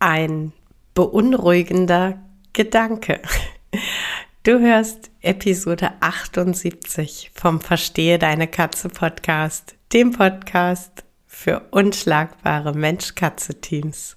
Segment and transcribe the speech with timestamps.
[0.00, 0.52] ein
[0.94, 2.18] beunruhigender
[2.52, 3.20] Gedanke.
[4.42, 14.16] Du hörst Episode 78 vom Verstehe deine Katze Podcast, dem Podcast für unschlagbare Mensch-Katze-Teams.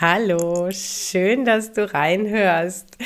[0.00, 2.96] Hallo, schön, dass du reinhörst.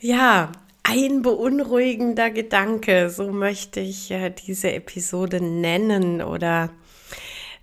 [0.00, 6.68] Ja, ein beunruhigender Gedanke, so möchte ich äh, diese Episode nennen oder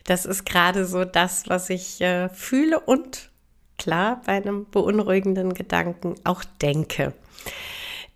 [0.06, 3.30] das ist gerade so das, was ich äh, fühle und
[3.78, 7.14] klar bei einem beunruhigenden Gedanken auch denke.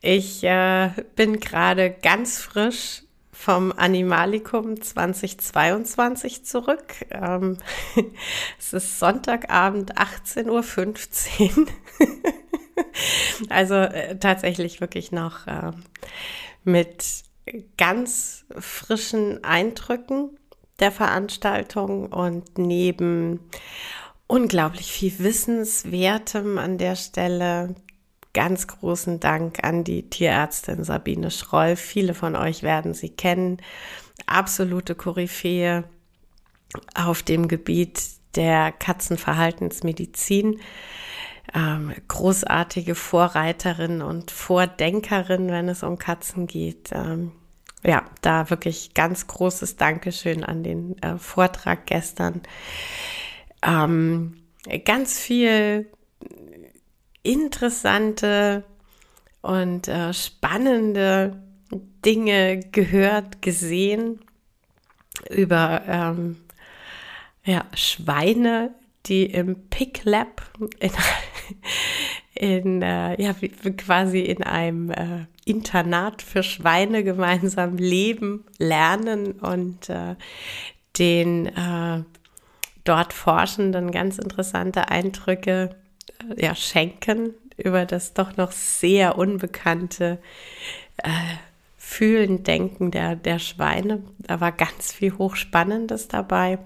[0.01, 3.03] Ich äh, bin gerade ganz frisch
[3.44, 6.94] vom Animalikum 2022 zurück.
[7.09, 7.58] Ähm,
[8.58, 11.67] es ist Sonntagabend 18.15 Uhr.
[13.50, 15.72] also äh, tatsächlich wirklich noch äh,
[16.63, 17.03] mit
[17.77, 20.39] ganz frischen Eindrücken
[20.80, 23.41] der Veranstaltung und neben
[24.28, 27.75] unglaublich viel Wissenswertem an der Stelle
[28.34, 31.76] ganz großen Dank an die Tierärztin Sabine Schroll.
[31.76, 33.58] Viele von euch werden sie kennen.
[34.25, 35.84] Absolute Koryphäe
[36.96, 38.02] auf dem Gebiet
[38.35, 40.59] der Katzenverhaltensmedizin.
[41.53, 46.90] Ähm, großartige Vorreiterin und Vordenkerin, wenn es um Katzen geht.
[46.91, 47.31] Ähm,
[47.84, 52.41] ja, da wirklich ganz großes Dankeschön an den äh, Vortrag gestern.
[53.62, 54.38] Ähm,
[54.86, 55.91] ganz viel
[57.23, 58.63] interessante
[59.41, 61.41] und äh, spannende
[62.06, 64.19] Dinge gehört, gesehen
[65.29, 66.38] über ähm,
[67.45, 68.73] ja, Schweine,
[69.06, 70.41] die im Pick Lab
[70.79, 70.91] in,
[72.35, 73.33] in äh, ja,
[73.78, 80.16] quasi in einem äh, Internat für Schweine gemeinsam leben, lernen und äh,
[80.97, 82.03] den äh,
[82.83, 85.75] dort Forschenden ganz interessante Eindrücke
[86.38, 90.19] ja, schenken über das doch noch sehr unbekannte
[90.97, 91.09] äh,
[91.78, 94.02] Fühlen, Denken der, der Schweine.
[94.18, 96.59] Da war ganz viel Hochspannendes dabei.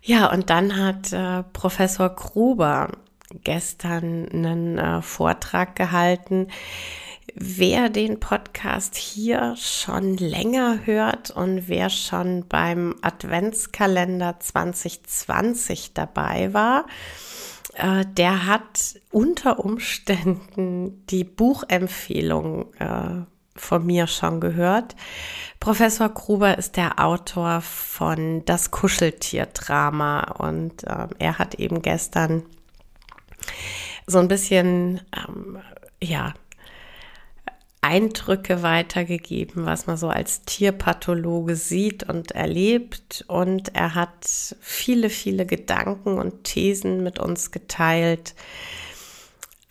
[0.00, 2.92] Ja, und dann hat äh, Professor Gruber
[3.44, 6.48] gestern einen äh, Vortrag gehalten.
[7.34, 16.86] Wer den Podcast hier schon länger hört und wer schon beim Adventskalender 2020 dabei war,
[17.78, 23.22] äh, der hat unter Umständen die Buchempfehlung äh,
[23.54, 24.96] von mir schon gehört.
[25.60, 32.44] Professor Gruber ist der Autor von Das Kuscheltier-Drama und äh, er hat eben gestern
[34.06, 35.58] so ein bisschen, ähm,
[36.02, 36.34] ja,
[37.80, 43.24] Eindrücke weitergegeben, was man so als Tierpathologe sieht und erlebt.
[43.28, 48.34] Und er hat viele, viele Gedanken und Thesen mit uns geteilt,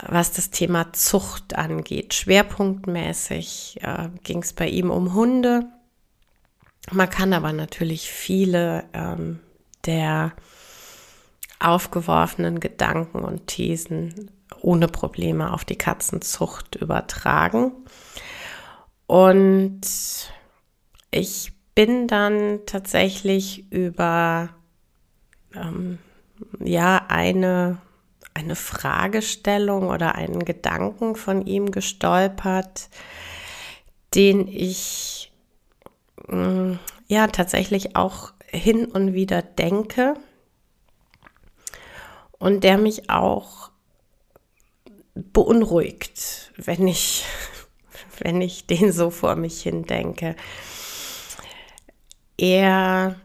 [0.06, 2.14] was das Thema Zucht angeht.
[2.14, 5.66] Schwerpunktmäßig äh, ging es bei ihm um Hunde.
[6.90, 9.40] Man kann aber natürlich viele ähm,
[9.84, 10.32] der
[11.60, 14.30] aufgeworfenen Gedanken und Thesen
[14.60, 17.72] ohne Probleme auf die Katzenzucht übertragen.
[19.06, 19.80] Und
[21.10, 24.50] ich bin dann tatsächlich über
[25.54, 25.98] ähm,
[26.60, 27.78] ja eine
[28.34, 32.88] eine Fragestellung oder einen Gedanken von ihm gestolpert,
[34.14, 35.32] den ich
[36.28, 36.76] äh,
[37.08, 40.14] ja tatsächlich auch hin und wieder denke
[42.38, 43.70] und der mich auch
[45.32, 47.24] beunruhigt, wenn ich,
[48.18, 50.36] wenn ich den so vor mich hin denke.
[52.36, 53.16] Er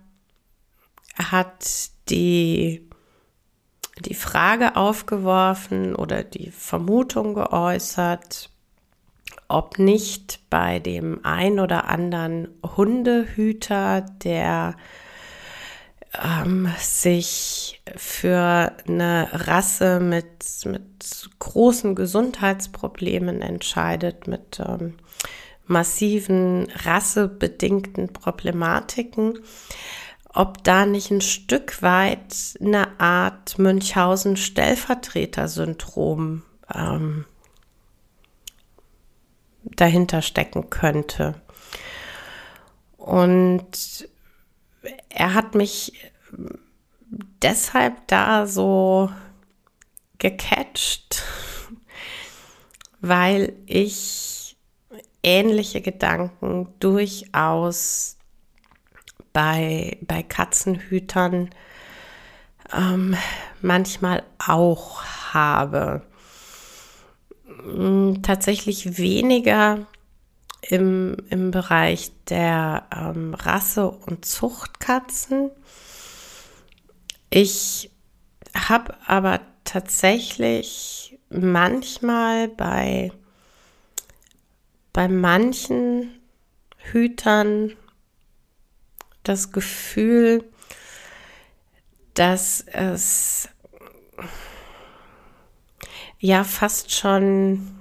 [1.15, 2.89] hat die
[3.99, 8.49] die Frage aufgeworfen oder die Vermutung geäußert,
[9.47, 14.75] ob nicht bei dem ein oder anderen Hundehüter, der
[16.21, 24.97] ähm, sich für eine Rasse mit, mit großen Gesundheitsproblemen entscheidet, mit ähm,
[25.65, 29.39] massiven rassebedingten Problematiken,
[30.33, 36.43] ob da nicht ein Stück weit eine Art Münchhausen-Stellvertreter-Syndrom
[36.73, 37.25] ähm,
[39.63, 41.35] dahinter stecken könnte.
[42.97, 44.09] Und
[45.09, 45.93] er hat mich
[47.41, 49.09] deshalb da so
[50.17, 51.23] gecatcht,
[53.01, 54.57] weil ich
[55.21, 58.17] ähnliche Gedanken durchaus
[59.31, 61.49] bei, bei Katzenhütern
[62.71, 63.15] ähm,
[63.61, 65.03] manchmal auch
[65.33, 66.03] habe.
[67.45, 69.87] Hm, tatsächlich weniger
[70.69, 75.51] im, im Bereich der ähm, Rasse- und Zuchtkatzen.
[77.29, 77.91] Ich
[78.55, 83.11] habe aber tatsächlich manchmal bei,
[84.93, 86.19] bei manchen
[86.77, 87.75] Hütern
[89.23, 90.43] das Gefühl,
[92.13, 93.49] dass es
[96.19, 97.73] ja fast schon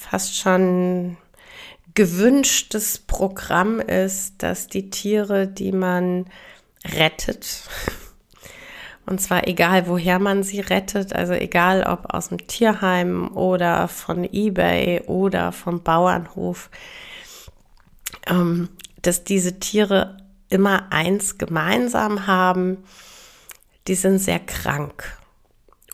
[0.00, 1.16] fast schon
[1.94, 6.26] gewünschtes Programm ist, dass die Tiere, die man
[6.84, 7.68] rettet,
[9.06, 14.24] und zwar egal, woher man sie rettet, also egal ob aus dem Tierheim oder von
[14.24, 16.70] eBay oder vom Bauernhof,
[18.26, 18.68] ähm,
[19.02, 20.16] dass diese Tiere
[20.48, 22.78] immer eins gemeinsam haben,
[23.88, 25.18] die sind sehr krank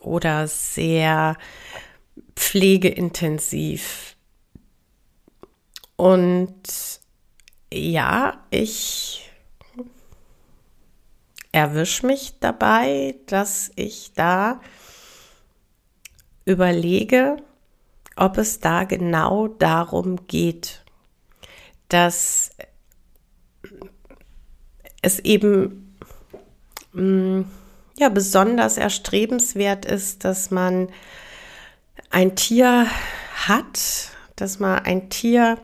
[0.01, 1.37] oder sehr
[2.35, 4.16] pflegeintensiv
[5.97, 6.63] und
[7.73, 9.31] ja, ich
[11.53, 14.61] erwische mich dabei, dass ich da
[16.45, 17.39] überlege,
[18.15, 20.85] ob es da genau darum geht,
[21.89, 22.51] dass
[25.03, 25.97] es eben
[26.93, 27.43] mm,
[27.99, 30.89] ja besonders erstrebenswert ist, dass man
[32.11, 32.87] ein Tier
[33.47, 35.59] hat, dass man ein Tier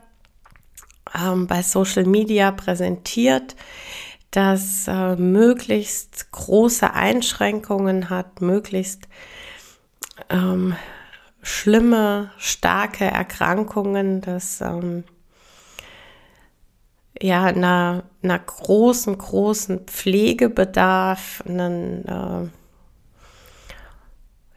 [1.14, 3.56] ähm, bei Social Media präsentiert,
[4.30, 9.08] das äh, möglichst große Einschränkungen hat, möglichst
[10.30, 10.74] ähm,
[11.42, 15.04] schlimme, starke Erkrankungen, das ähm,
[17.20, 22.48] ja einer, einer großen, großen Pflegebedarf, einen, äh,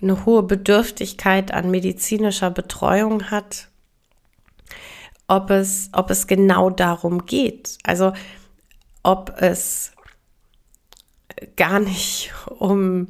[0.01, 3.67] eine hohe Bedürftigkeit an medizinischer Betreuung hat
[5.27, 7.77] ob es, ob es genau darum geht.
[7.83, 8.13] Also
[9.03, 9.91] ob es
[11.55, 13.07] gar nicht um,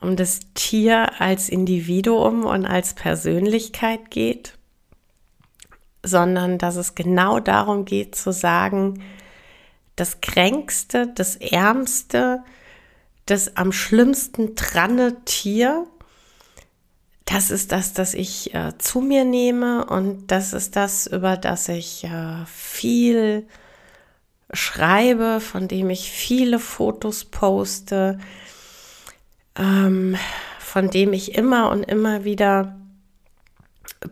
[0.00, 4.56] um das Tier als Individuum und als Persönlichkeit geht,
[6.02, 9.02] sondern dass es genau darum geht zu sagen,
[9.96, 12.44] das kränkste, das ärmste,
[13.24, 15.86] das am schlimmsten tranne Tier
[17.26, 21.68] das ist das, das ich äh, zu mir nehme und das ist das, über das
[21.68, 23.46] ich äh, viel
[24.52, 28.18] schreibe, von dem ich viele Fotos poste,
[29.58, 30.16] ähm,
[30.60, 32.76] von dem ich immer und immer wieder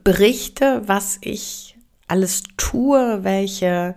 [0.03, 1.77] berichte, was ich
[2.09, 3.95] alles tue, welche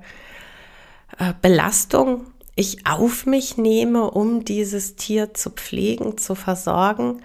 [1.18, 7.24] äh, Belastung ich auf mich nehme, um dieses Tier zu pflegen, zu versorgen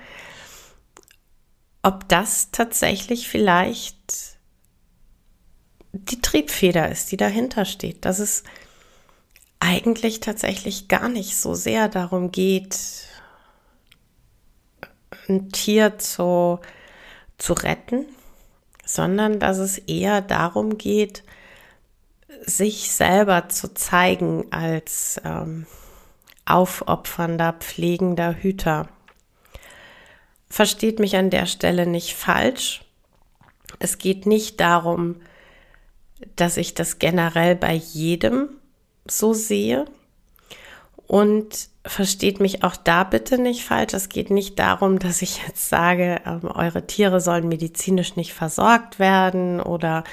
[1.82, 4.38] ob das tatsächlich vielleicht
[5.92, 8.44] die Triebfeder ist, die dahinter steht, dass es
[9.60, 12.78] eigentlich tatsächlich gar nicht so sehr darum geht,
[15.28, 16.60] ein Tier zu,
[17.38, 18.06] zu retten,
[18.84, 21.22] sondern dass es eher darum geht,
[22.44, 25.66] sich selber zu zeigen als ähm,
[26.44, 28.88] aufopfernder, pflegender Hüter
[30.52, 32.82] versteht mich an der Stelle nicht falsch.
[33.78, 35.16] Es geht nicht darum,
[36.36, 38.50] dass ich das generell bei jedem
[39.06, 39.86] so sehe.
[41.06, 43.94] Und versteht mich auch da bitte nicht falsch.
[43.94, 48.98] Es geht nicht darum, dass ich jetzt sage, ähm, eure Tiere sollen medizinisch nicht versorgt
[48.98, 50.04] werden oder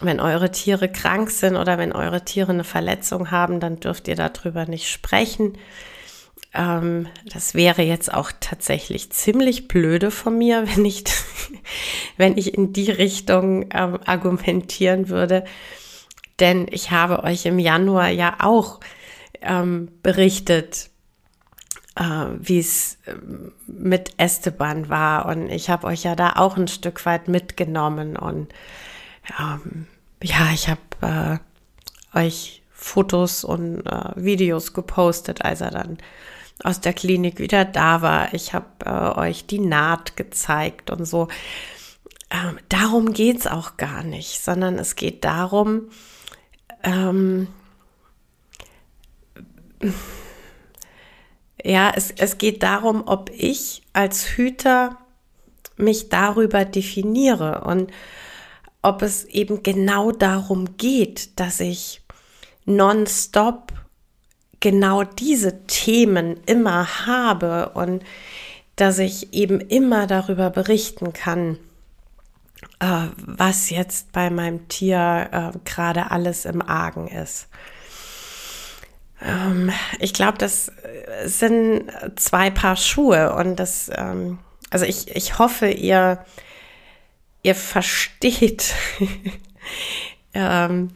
[0.00, 4.16] wenn eure Tiere krank sind oder wenn eure Tiere eine Verletzung haben, dann dürft ihr
[4.16, 5.58] darüber nicht sprechen.
[6.56, 11.04] Ähm, das wäre jetzt auch tatsächlich ziemlich blöde von mir, wenn ich,
[12.16, 15.44] wenn ich in die Richtung ähm, argumentieren würde.
[16.40, 18.80] Denn ich habe euch im Januar ja auch
[19.40, 20.90] ähm, berichtet,
[21.94, 25.26] äh, wie es ähm, mit Esteban war.
[25.26, 28.16] Und ich habe euch ja da auch ein Stück weit mitgenommen.
[28.16, 28.52] Und
[29.38, 29.86] ähm,
[30.22, 31.40] ja, ich habe
[32.14, 35.98] äh, euch Fotos und äh, Videos gepostet, als er dann
[36.62, 38.34] aus der Klinik wieder da war.
[38.34, 41.28] Ich habe äh, euch die Naht gezeigt und so.
[42.30, 45.90] Ähm, darum geht es auch gar nicht, sondern es geht darum,
[46.82, 47.48] ähm,
[51.62, 54.98] ja, es, es geht darum, ob ich als Hüter
[55.76, 57.92] mich darüber definiere und
[58.82, 62.02] ob es eben genau darum geht, dass ich
[62.64, 63.72] nonstop
[64.60, 68.02] genau diese Themen immer habe und
[68.76, 71.58] dass ich eben immer darüber berichten kann,
[72.80, 77.48] äh, was jetzt bei meinem Tier äh, gerade alles im Argen ist.
[79.22, 80.70] Ähm, ich glaube, das
[81.24, 84.38] sind zwei Paar Schuhe und das, ähm,
[84.70, 86.24] also ich, ich hoffe, ihr,
[87.42, 88.74] ihr versteht,
[90.34, 90.90] ähm,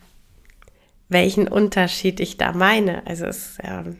[1.11, 3.07] welchen Unterschied ich da meine.
[3.07, 3.99] Also es, ähm,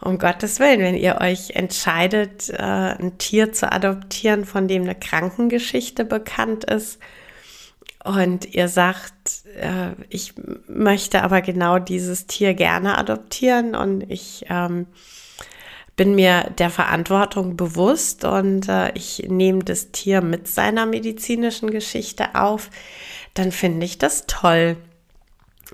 [0.00, 4.94] um Gottes Willen, wenn ihr euch entscheidet, äh, ein Tier zu adoptieren, von dem eine
[4.94, 6.98] Krankengeschichte bekannt ist,
[8.04, 10.34] und ihr sagt, äh, ich
[10.68, 14.86] möchte aber genau dieses Tier gerne adoptieren und ich ähm,
[15.96, 22.34] bin mir der Verantwortung bewusst und äh, ich nehme das Tier mit seiner medizinischen Geschichte
[22.34, 22.68] auf,
[23.32, 24.76] dann finde ich das toll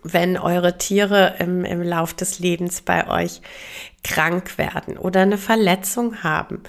[0.02, 3.40] wenn eure Tiere im, im Lauf des Lebens bei euch
[4.02, 6.62] krank werden oder eine Verletzung haben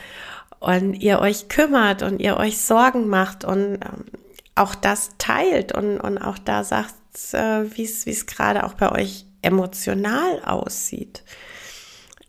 [0.59, 4.05] und ihr euch kümmert und ihr euch Sorgen macht und ähm,
[4.55, 6.93] auch das teilt und, und auch da sagt,
[7.33, 11.23] äh, wie es gerade auch bei euch emotional aussieht.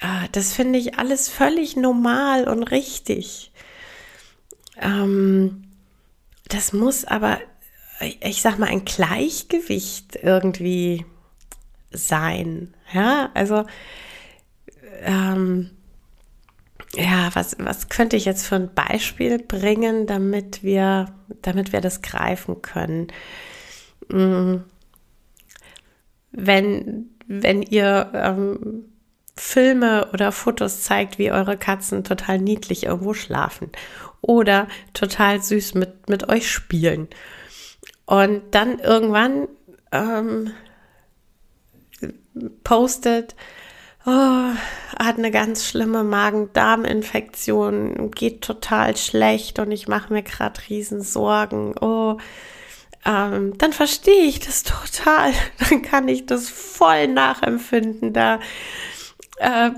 [0.01, 3.53] Äh, das finde ich alles völlig normal und richtig.
[4.81, 5.65] Ähm,
[6.49, 7.39] das muss aber
[8.21, 11.05] ich sag mal, ein Gleichgewicht irgendwie
[11.91, 12.75] sein.
[12.93, 13.65] Ja, also,
[15.03, 15.71] ähm,
[16.95, 22.03] ja, was, was könnte ich jetzt für ein Beispiel bringen, damit wir, damit wir das
[22.03, 23.09] greifen können?
[24.11, 24.65] Hm.
[26.33, 28.85] Wenn, wenn ihr ähm,
[29.37, 33.71] Filme oder Fotos zeigt, wie eure Katzen total niedlich irgendwo schlafen
[34.21, 37.09] oder total süß mit, mit euch spielen
[38.13, 39.49] und dann irgendwann
[39.91, 40.53] ähm,
[42.63, 43.35] postet,
[44.05, 44.51] oh,
[44.99, 51.75] hat eine ganz schlimme Magen-Darm-Infektion, geht total schlecht und ich mache mir gerade riesen Sorgen.
[51.81, 52.19] Oh,
[53.07, 55.33] ähm, dann verstehe ich das total.
[55.71, 58.13] Dann kann ich das voll nachempfinden.
[58.13, 58.41] Da,
[59.39, 59.71] äh,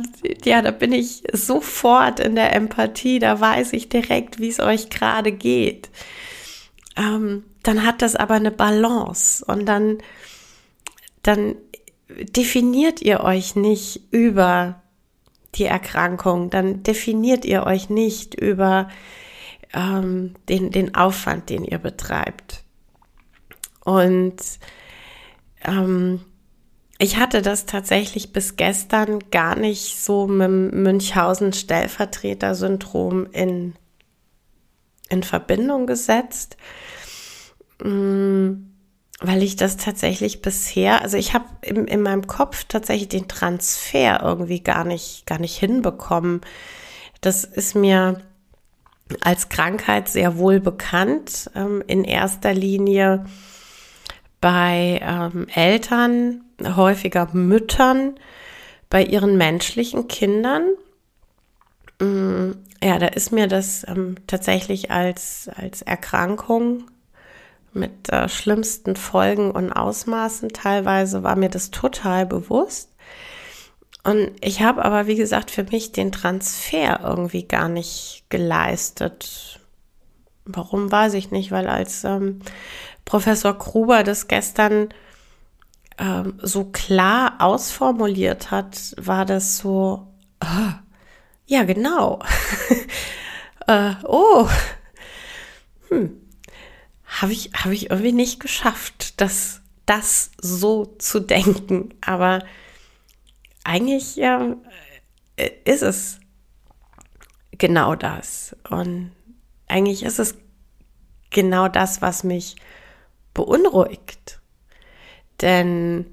[0.45, 3.21] ja, da bin ich sofort in der Empathie.
[3.21, 5.89] Da weiß ich direkt, wie es euch gerade geht.
[6.97, 9.99] Ähm, dann hat das aber eine Balance und dann,
[11.23, 11.57] dann
[12.09, 14.83] definiert ihr euch nicht über
[15.55, 18.89] die Erkrankung, dann definiert ihr euch nicht über
[19.73, 22.63] ähm, den, den Aufwand, den ihr betreibt.
[23.85, 24.37] Und
[25.65, 26.21] ähm,
[26.99, 33.75] ich hatte das tatsächlich bis gestern gar nicht so mit dem Münchhausen-Stellvertreter-Syndrom in,
[35.09, 36.57] in Verbindung gesetzt.
[37.83, 38.75] Mm,
[39.21, 44.21] weil ich das tatsächlich bisher, also ich habe in, in meinem Kopf tatsächlich den Transfer
[44.23, 46.41] irgendwie gar nicht, gar nicht hinbekommen.
[47.21, 48.21] Das ist mir
[49.21, 53.25] als Krankheit sehr wohl bekannt, ähm, in erster Linie
[54.41, 58.17] bei ähm, Eltern, häufiger Müttern,
[58.91, 60.69] bei ihren menschlichen Kindern.
[62.01, 62.53] Mm,
[62.83, 66.85] ja, da ist mir das ähm, tatsächlich als, als Erkrankung
[67.75, 70.51] mit äh, schlimmsten Folgen und Ausmaßen.
[70.51, 72.91] Teilweise war mir das total bewusst.
[74.05, 79.61] Und ich habe aber, wie gesagt, für mich den Transfer irgendwie gar nicht geleistet.
[80.45, 82.41] Warum weiß ich nicht, weil als ähm,
[83.07, 84.91] Professor Gruber das gestern
[85.99, 90.07] ähm, so klar ausformuliert hat, war das so,
[90.43, 90.73] oh,
[91.47, 92.21] ja genau.
[93.67, 94.49] äh, oh,
[95.89, 96.24] hm,
[97.21, 101.95] habe ich, hab ich irgendwie nicht geschafft, das, das so zu denken.
[102.01, 102.45] Aber
[103.65, 104.57] eigentlich ja,
[105.37, 106.19] äh, ist es
[107.53, 108.57] genau das.
[108.69, 109.13] Und
[109.69, 110.37] eigentlich ist es
[111.31, 112.57] genau das, was mich
[113.33, 114.41] beunruhigt.
[115.41, 116.07] Denn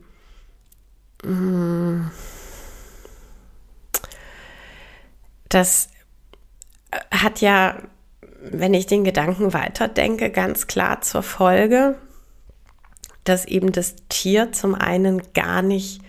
[1.23, 2.11] mh, mm,
[5.49, 5.89] das
[7.11, 7.81] hat ja,
[8.41, 11.97] wenn ich den Gedanken weiterdenke, ganz klar zur Folge,
[13.23, 16.01] dass eben das Tier zum einen gar nicht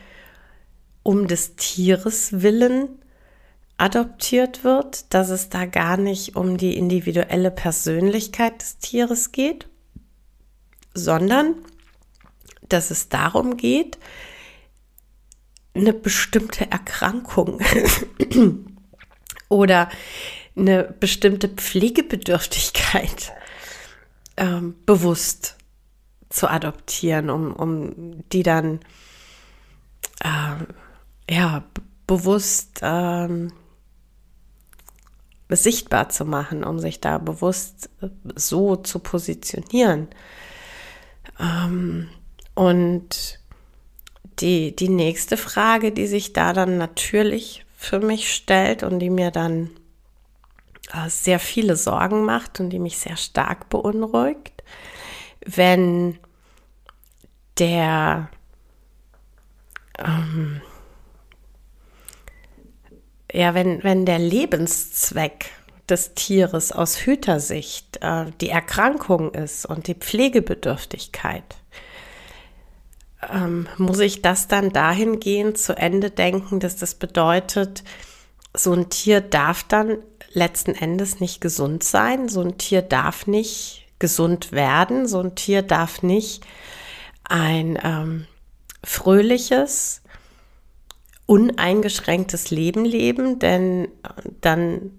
[1.02, 2.88] um des Tieres willen
[3.76, 9.68] adoptiert wird, dass es da gar nicht um die individuelle Persönlichkeit des Tieres geht,
[10.94, 11.56] sondern
[12.68, 13.98] dass es darum geht,
[15.74, 17.60] eine bestimmte Erkrankung
[19.48, 19.88] oder
[20.56, 23.32] eine bestimmte Pflegebedürftigkeit
[24.36, 25.56] ähm, bewusst
[26.28, 28.80] zu adoptieren, um, um die dann
[30.20, 31.64] äh, ja,
[32.06, 33.52] bewusst ähm,
[35.48, 40.08] sichtbar zu machen, um sich da bewusst äh, so zu positionieren.
[41.38, 42.08] Ähm,
[42.54, 43.38] und
[44.40, 49.30] die, die nächste Frage, die sich da dann natürlich für mich stellt und die mir
[49.30, 49.70] dann
[51.08, 54.62] sehr viele Sorgen macht und die mich sehr stark beunruhigt,
[55.44, 56.18] wenn
[57.58, 58.28] der
[59.98, 60.60] ähm,
[63.32, 65.50] ja, wenn, wenn der Lebenszweck
[65.88, 71.56] des Tieres aus Hütersicht äh, die Erkrankung ist und die Pflegebedürftigkeit,
[73.32, 77.82] ähm, muss ich das dann dahingehend zu Ende denken, dass das bedeutet,
[78.54, 79.98] so ein Tier darf dann
[80.32, 85.62] letzten Endes nicht gesund sein, so ein Tier darf nicht gesund werden, so ein Tier
[85.62, 86.44] darf nicht
[87.24, 88.26] ein ähm,
[88.84, 90.02] fröhliches,
[91.26, 93.88] uneingeschränktes Leben leben, denn
[94.40, 94.90] dann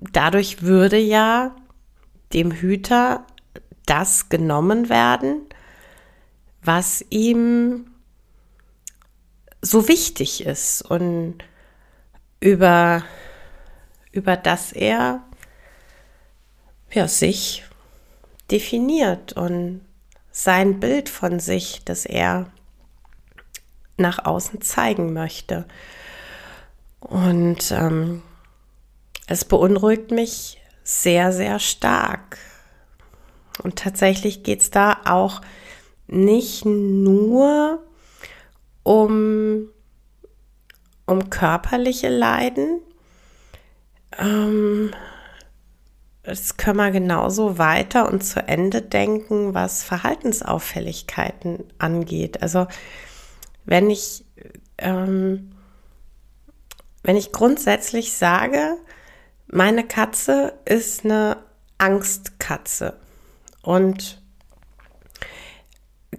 [0.00, 1.56] dadurch würde ja
[2.32, 3.26] dem Hüter
[3.86, 5.42] das genommen werden,
[6.62, 7.86] was ihm
[9.62, 10.82] so wichtig ist.
[10.82, 11.38] Und
[12.40, 13.04] über,
[14.16, 15.22] über das er
[16.92, 17.64] ja, sich
[18.50, 19.82] definiert und
[20.30, 22.50] sein Bild von sich, das er
[23.96, 25.66] nach außen zeigen möchte.
[27.00, 28.22] Und ähm,
[29.26, 32.38] es beunruhigt mich sehr, sehr stark.
[33.62, 35.40] Und tatsächlich geht es da auch
[36.06, 37.82] nicht nur
[38.82, 39.68] um,
[41.06, 42.80] um körperliche Leiden.
[44.18, 44.92] Ähm,
[46.22, 52.42] das können wir genauso weiter und zu Ende denken, was Verhaltensauffälligkeiten angeht.
[52.42, 52.66] Also
[53.64, 54.24] wenn ich,
[54.78, 55.52] ähm,
[57.02, 58.76] wenn ich grundsätzlich sage,
[59.46, 61.36] meine Katze ist eine
[61.78, 62.98] Angstkatze
[63.62, 64.20] und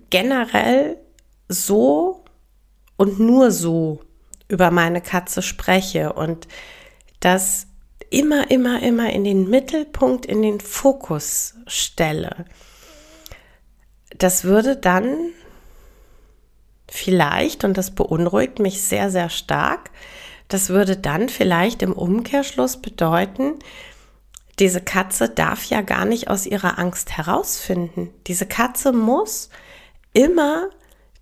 [0.10, 0.98] generell
[1.50, 2.24] so
[2.96, 4.00] und nur so
[4.48, 6.48] über meine Katze spreche und
[7.20, 7.68] das
[8.10, 12.46] immer, immer, immer in den Mittelpunkt, in den Fokus stelle,
[14.18, 15.16] das würde dann
[16.90, 19.92] vielleicht, und das beunruhigt mich sehr, sehr stark,
[20.48, 23.56] das würde dann vielleicht im Umkehrschluss bedeuten,
[24.60, 28.10] diese Katze darf ja gar nicht aus ihrer Angst herausfinden.
[28.26, 29.50] Diese Katze muss
[30.14, 30.70] immer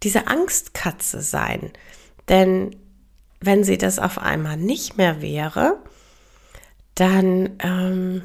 [0.03, 1.73] diese Angstkatze sein.
[2.29, 2.77] Denn
[3.41, 5.79] wenn sie das auf einmal nicht mehr wäre,
[6.95, 8.21] dann, ähm,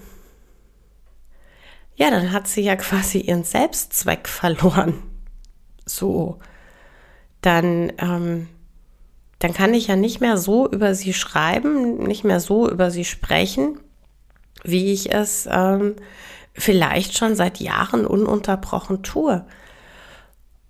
[1.97, 5.03] ja, dann hat sie ja quasi ihren Selbstzweck verloren.
[5.85, 6.39] So
[7.41, 8.49] dann, ähm,
[9.39, 13.05] dann kann ich ja nicht mehr so über sie schreiben, nicht mehr so über sie
[13.05, 13.81] sprechen,
[14.63, 15.97] wie ich es ähm,
[16.53, 19.47] vielleicht schon seit Jahren ununterbrochen tue.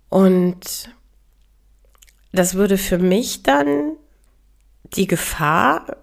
[0.09, 0.89] Und
[2.31, 3.93] das würde für mich dann
[4.95, 5.97] die Gefahr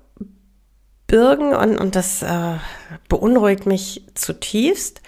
[1.09, 2.59] birgen und, und das äh,
[3.09, 5.03] beunruhigt mich zutiefst.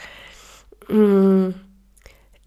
[0.89, 1.55] Mh, hm,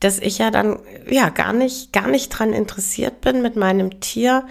[0.02, 4.46] dass ich ja dann ja gar nicht, gar nicht dran interessiert bin, mit meinem Tier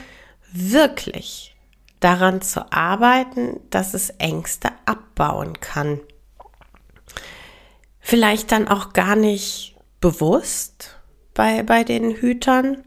[0.50, 1.54] wirklich
[2.00, 6.00] daran zu arbeiten, dass es Ängste abbauen kann.
[8.00, 10.96] Vielleicht dann auch gar nicht bewusst
[11.34, 12.82] bei, bei den Hütern.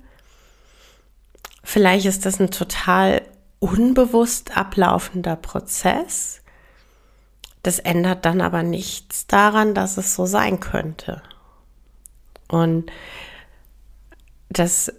[1.63, 3.21] Vielleicht ist das ein total
[3.59, 6.41] unbewusst ablaufender Prozess.
[7.63, 11.21] Das ändert dann aber nichts daran, dass es so sein könnte.
[12.47, 12.91] Und
[14.49, 14.93] das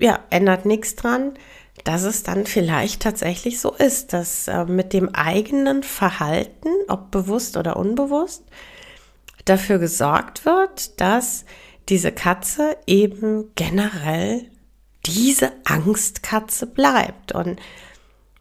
[0.00, 1.34] ja, ändert nichts dran,
[1.84, 7.56] dass es dann vielleicht tatsächlich so ist, dass äh, mit dem eigenen Verhalten, ob bewusst
[7.56, 8.44] oder unbewusst,
[9.44, 11.44] dafür gesorgt wird, dass
[11.88, 14.46] diese Katze eben generell
[15.06, 17.58] diese Angstkatze bleibt und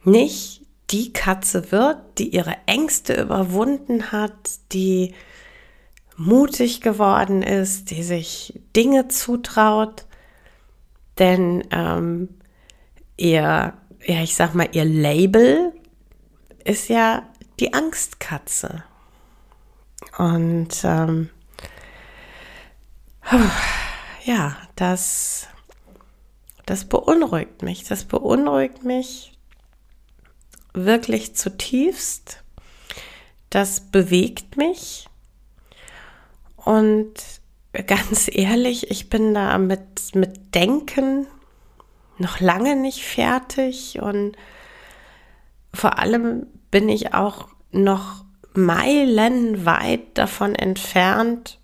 [0.03, 4.33] nicht die Katze wird, die ihre Ängste überwunden hat,
[4.71, 5.13] die
[6.17, 10.05] mutig geworden ist, die sich Dinge zutraut.
[11.17, 12.29] Denn ähm,
[13.17, 13.73] ihr,
[14.05, 15.73] ja, ich sag mal, ihr Label
[16.63, 17.23] ist ja
[17.59, 18.83] die Angstkatze.
[20.17, 21.29] Und ähm,
[24.23, 25.47] ja, das,
[26.65, 27.83] das beunruhigt mich.
[27.83, 29.28] Das beunruhigt mich
[30.73, 32.43] wirklich zutiefst.
[33.49, 35.07] Das bewegt mich.
[36.57, 37.13] Und
[37.87, 41.27] ganz ehrlich, ich bin da mit, mit Denken
[42.17, 44.35] noch lange nicht fertig und
[45.73, 51.59] vor allem bin ich auch noch meilenweit davon entfernt,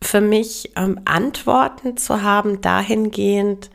[0.00, 3.70] für mich ähm, Antworten zu haben dahingehend,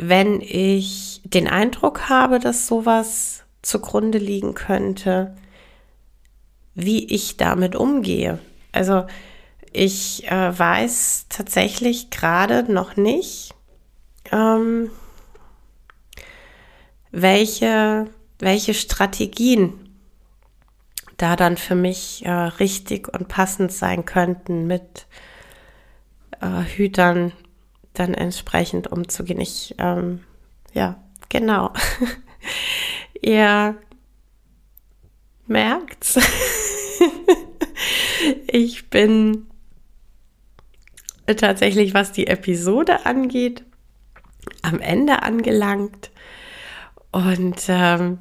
[0.00, 5.36] wenn ich den Eindruck habe, dass sowas zugrunde liegen könnte,
[6.74, 8.38] wie ich damit umgehe.
[8.72, 9.04] Also
[9.72, 13.54] ich äh, weiß tatsächlich gerade noch nicht,
[14.32, 14.90] ähm,
[17.10, 18.06] welche,
[18.38, 19.74] welche Strategien
[21.18, 25.06] da dann für mich äh, richtig und passend sein könnten, mit
[26.40, 27.32] äh, Hütern
[28.00, 29.40] dann entsprechend umzugehen.
[29.40, 30.24] Ich, ähm,
[30.72, 31.72] ja, genau.
[33.20, 33.76] Ihr
[35.46, 36.18] merkt's.
[38.46, 39.46] ich bin
[41.26, 43.64] tatsächlich, was die Episode angeht,
[44.62, 46.10] am Ende angelangt.
[47.12, 48.18] Und ähm,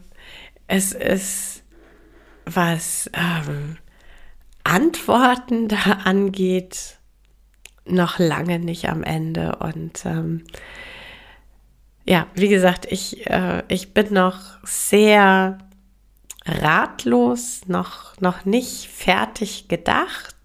[0.68, 1.63] es ist,
[2.46, 3.78] was ähm,
[4.65, 6.98] Antworten da angeht,
[7.91, 9.58] noch lange nicht am Ende.
[9.58, 10.43] Und ähm,
[12.06, 15.58] ja, wie gesagt, ich, äh, ich bin noch sehr
[16.45, 20.36] ratlos, noch, noch nicht fertig gedacht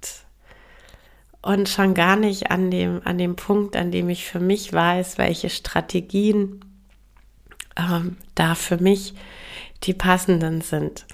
[1.40, 5.18] und schon gar nicht an dem, an dem Punkt, an dem ich für mich weiß,
[5.18, 6.60] welche Strategien
[7.76, 9.14] ähm, da für mich
[9.82, 11.06] die passenden sind.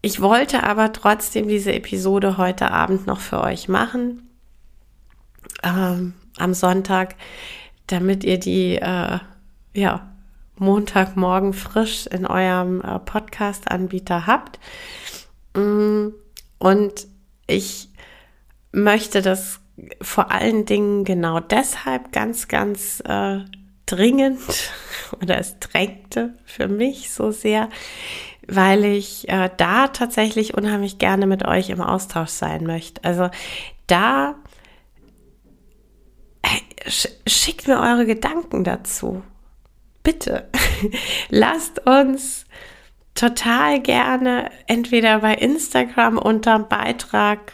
[0.00, 4.28] Ich wollte aber trotzdem diese Episode heute Abend noch für euch machen,
[5.62, 7.16] ähm, am Sonntag,
[7.86, 9.18] damit ihr die äh,
[9.74, 10.12] ja,
[10.56, 14.58] Montagmorgen frisch in eurem äh, Podcast-Anbieter habt.
[15.54, 16.08] Mm,
[16.58, 17.06] und
[17.46, 17.88] ich
[18.72, 19.60] möchte das
[20.00, 23.40] vor allen Dingen genau deshalb ganz, ganz äh,
[23.86, 24.40] dringend
[25.22, 27.68] oder es drängte für mich so sehr,
[28.46, 33.02] weil ich äh, da tatsächlich unheimlich gerne mit euch im Austausch sein möchte.
[33.04, 33.30] Also
[33.86, 34.36] da
[36.86, 39.22] schickt mir eure Gedanken dazu.
[40.02, 40.48] Bitte
[41.28, 42.46] lasst uns
[43.14, 47.52] total gerne entweder bei Instagram unter dem Beitrag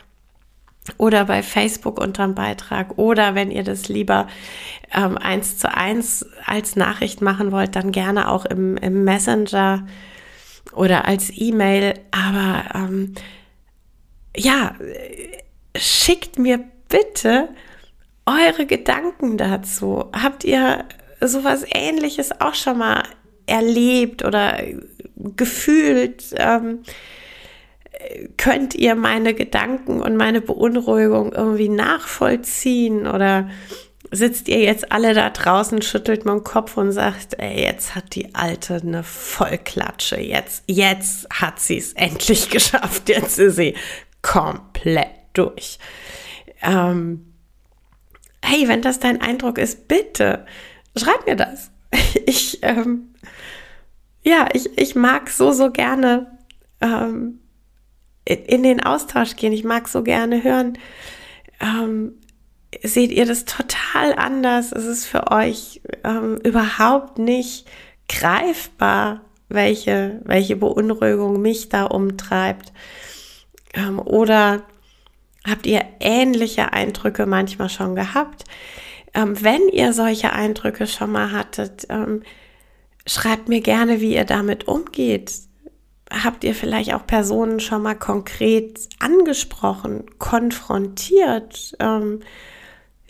[0.97, 4.27] oder bei Facebook unterm Beitrag oder wenn ihr das lieber
[4.95, 9.87] ähm, eins zu eins als Nachricht machen wollt, dann gerne auch im, im Messenger
[10.73, 11.95] oder als E-Mail.
[12.11, 13.15] Aber ähm,
[14.35, 14.75] ja,
[15.77, 17.49] schickt mir bitte
[18.29, 20.05] eure Gedanken dazu.
[20.13, 20.85] Habt ihr
[21.21, 23.03] sowas ähnliches auch schon mal
[23.47, 24.59] erlebt oder
[25.17, 26.25] gefühlt?
[26.37, 26.81] Ähm,
[28.37, 33.49] könnt ihr meine Gedanken und meine Beunruhigung irgendwie nachvollziehen oder
[34.11, 38.15] sitzt ihr jetzt alle da draußen, schüttelt man den Kopf und sagt, ey, jetzt hat
[38.15, 43.75] die Alte eine Vollklatsche, jetzt, jetzt hat sie es endlich geschafft, jetzt ist sie
[44.23, 45.79] komplett durch.
[46.63, 47.28] Ähm,
[48.43, 50.47] hey, wenn das dein Eindruck ist, bitte
[50.97, 51.71] schreib mir das.
[52.27, 53.15] Ich, ähm,
[54.23, 56.39] ja, ich, ich mag so, so gerne
[56.81, 57.41] ähm,
[58.25, 59.53] in den Austausch gehen.
[59.53, 60.77] Ich mag so gerne hören.
[61.61, 62.13] Ähm,
[62.83, 64.73] seht ihr das total anders?
[64.73, 67.67] Es ist für euch ähm, überhaupt nicht
[68.09, 72.73] greifbar, welche, welche Beunruhigung mich da umtreibt.
[73.75, 74.63] Ähm, oder
[75.47, 78.45] habt ihr ähnliche Eindrücke manchmal schon gehabt?
[79.15, 82.23] Ähm, wenn ihr solche Eindrücke schon mal hattet, ähm,
[83.07, 85.33] schreibt mir gerne, wie ihr damit umgeht
[86.11, 91.77] habt ihr vielleicht auch Personen schon mal konkret angesprochen, konfrontiert?
[91.81, 92.21] Ähm,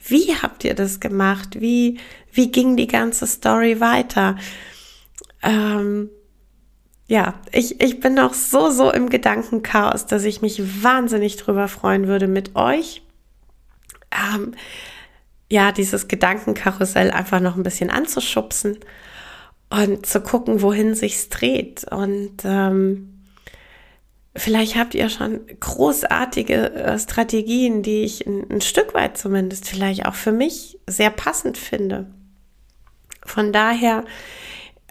[0.07, 1.61] Wie habt ihr das gemacht?
[1.61, 1.99] Wie,
[2.33, 4.37] wie ging die ganze Story weiter?
[5.43, 6.11] Ähm,
[7.09, 12.07] ja, ich, ich bin noch so, so im Gedankenchaos, dass ich mich wahnsinnig drüber freuen
[12.07, 13.03] würde mit euch.
[14.13, 14.53] Ähm,
[15.51, 18.79] ja, dieses Gedankenkarussell einfach noch ein bisschen anzuschubsen
[19.71, 21.85] und zu gucken, wohin sich's dreht.
[21.91, 23.25] Und ähm,
[24.37, 30.05] vielleicht habt ihr schon großartige äh, Strategien, die ich ein, ein Stück weit zumindest vielleicht
[30.05, 32.07] auch für mich sehr passend finde.
[33.25, 34.05] Von daher,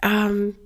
[0.02, 0.56] ähm,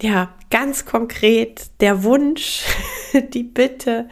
[0.00, 2.64] ja, ganz konkret der Wunsch,
[3.32, 4.08] die Bitte,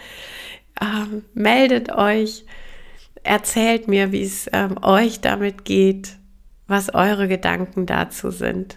[0.80, 2.44] ähm, meldet euch,
[3.22, 6.16] erzählt mir, wie es ähm, euch damit geht,
[6.66, 8.76] was eure Gedanken dazu sind.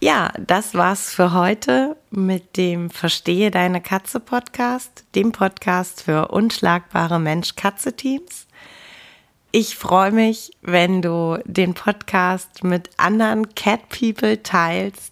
[0.00, 7.20] Ja, das war's für heute mit dem Verstehe deine Katze Podcast, dem Podcast für unschlagbare
[7.20, 8.48] Mensch-Katze-Teams.
[9.52, 15.11] Ich freue mich, wenn du den Podcast mit anderen Cat People teilst